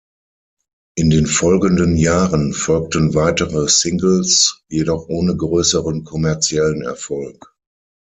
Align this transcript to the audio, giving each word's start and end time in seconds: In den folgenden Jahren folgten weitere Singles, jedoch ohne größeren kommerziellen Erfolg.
In 0.95 1.11
den 1.11 1.27
folgenden 1.27 1.95
Jahren 1.95 2.53
folgten 2.55 3.13
weitere 3.13 3.67
Singles, 3.69 4.63
jedoch 4.67 5.07
ohne 5.09 5.35
größeren 5.37 6.05
kommerziellen 6.05 6.81
Erfolg. 6.81 7.53